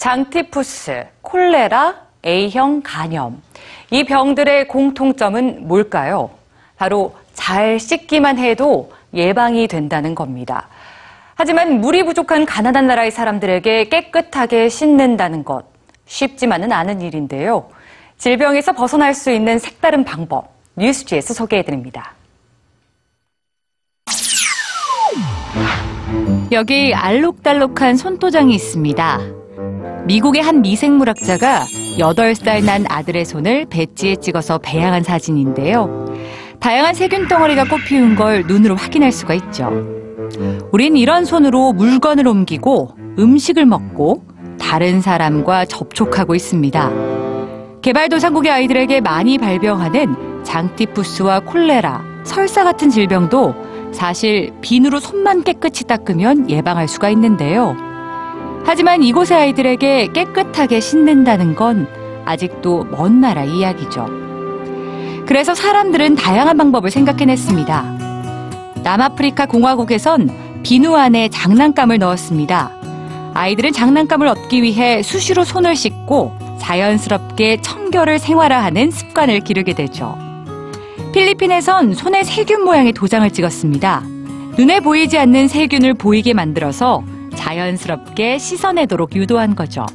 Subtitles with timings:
[0.00, 1.94] 장티푸스, 콜레라,
[2.24, 3.42] A형 간염.
[3.90, 6.30] 이 병들의 공통점은 뭘까요?
[6.78, 10.68] 바로 잘 씻기만 해도 예방이 된다는 겁니다.
[11.34, 15.64] 하지만 물이 부족한 가난한 나라의 사람들에게 깨끗하게 씻는다는 것
[16.06, 17.68] 쉽지만은 않은 일인데요.
[18.16, 22.14] 질병에서 벗어날 수 있는 색다른 방법 뉴스지에서 소개해 드립니다.
[26.52, 29.39] 여기 알록달록한 손도장이 있습니다.
[30.06, 31.60] 미국의 한 미생물학자가
[31.98, 36.06] 8살 난 아들의 손을 배지에 찍어서 배양한 사진인데요.
[36.58, 39.70] 다양한 세균 덩어리가 꽃피운 걸 눈으로 확인할 수가 있죠.
[40.72, 44.24] 우린 이런 손으로 물건을 옮기고 음식을 먹고
[44.60, 46.90] 다른 사람과 접촉하고 있습니다.
[47.82, 53.54] 개발도상국의 아이들에게 많이 발병하는 장티푸스와 콜레라, 설사 같은 질병도
[53.92, 57.89] 사실 비누로 손만 깨끗이 닦으면 예방할 수가 있는데요.
[58.64, 61.88] 하지만 이곳의 아이들에게 깨끗하게 씻는다는 건
[62.24, 64.06] 아직도 먼 나라 이야기죠.
[65.26, 67.98] 그래서 사람들은 다양한 방법을 생각해냈습니다.
[68.82, 72.70] 남아프리카 공화국에선 비누 안에 장난감을 넣었습니다.
[73.34, 80.18] 아이들은 장난감을 얻기 위해 수시로 손을 씻고 자연스럽게 청결을 생활화하는 습관을 기르게 되죠.
[81.12, 84.02] 필리핀에선 손에 세균 모양의 도장을 찍었습니다.
[84.56, 87.02] 눈에 보이지 않는 세균을 보이게 만들어서
[87.34, 89.86] 자연스럽게 씻어내도록 유도한 거죠.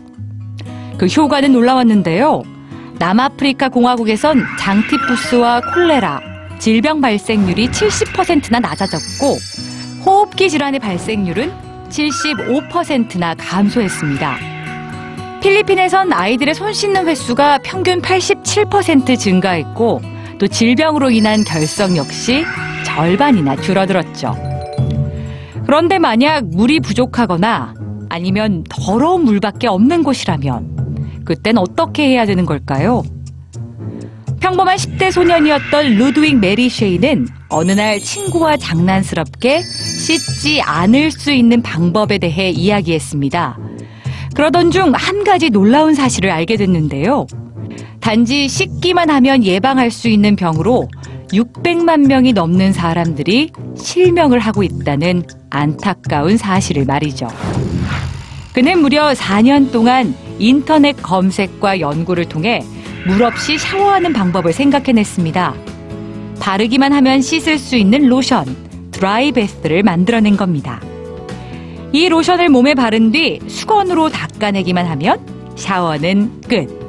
[0.98, 2.44] 그 효과는 놀라웠는데요.
[2.98, 6.22] 남아프리카 공화국에선 장티푸스와 콜레라,
[6.60, 9.38] 질병 발생률이 70%나 낮아졌고
[10.06, 11.52] 호흡기 질환의 발생률은
[11.90, 14.38] 75%나 감소했습니다.
[15.42, 20.02] 필리핀에선 아이들의 손 씻는 횟수가 평균 87% 증가했고
[20.40, 22.44] 또 질병으로 인한 결석 역시
[22.84, 24.55] 절반이나 줄어들었죠.
[25.66, 27.74] 그런데 만약 물이 부족하거나
[28.10, 33.04] 아니면 더러운 물밖에 없는 곳이라면 그땐 어떻게 해야 되는 걸까요?
[34.40, 42.20] 평범한 10대 소년이었던 루드윅 메리 쉐이는 어느 날 친구와 장난스럽게 씻지 않을 수 있는 방법에
[42.20, 43.58] 대해 이야기했습니다.
[44.36, 47.26] 그러던 중 한 가지 놀라운 사실을 알게 됐는데요.
[48.02, 50.88] 단지 씻기만 하면 예방할 수 있는 병으로
[51.32, 57.28] 600만 명이 넘는 사람들이 실명을 하고 있다는 안타까운 사실을 말이죠.
[58.54, 62.64] 그는 무려 4년 동안 인터넷 검색과 연구를 통해
[63.08, 65.54] 물 없이 샤워하는 방법을 생각해냈습니다.
[66.40, 68.46] 바르기만 하면 씻을 수 있는 로션,
[68.92, 70.82] 드라이 베스트를 만들어낸 겁니다.
[71.92, 75.20] 이 로션을 몸에 바른 뒤 수건으로 닦아내기만 하면
[75.56, 76.85] 샤워는 끝.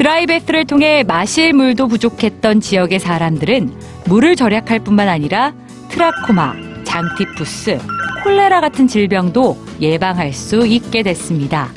[0.00, 3.70] 드라이 베스트를 통해 마실 물도 부족했던 지역의 사람들은
[4.06, 5.52] 물을 절약할 뿐만 아니라
[5.90, 7.78] 트라코마, 장티푸스,
[8.24, 11.68] 콜레라 같은 질병도 예방할 수 있게 됐습니다.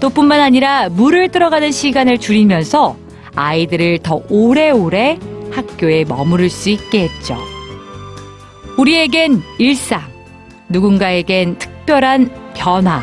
[0.00, 2.94] 또 뿐만 아니라 물을 들어가는 시간을 줄이면서
[3.36, 5.18] 아이들을 더 오래오래
[5.50, 7.38] 학교에 머무를 수 있게 했죠.
[8.76, 10.02] 우리에겐 일상,
[10.68, 13.02] 누군가에겐 특별한 변화,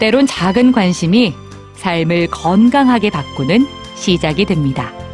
[0.00, 1.32] 때론 작은 관심이
[1.76, 5.05] 삶을 건강하게 바꾸는 시작이 됩니다.